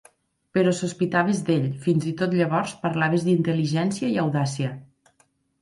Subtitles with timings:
[0.57, 4.73] Però sospitaves d'ell, fins i tot llavors parlaves d'intel·ligència i audàcia.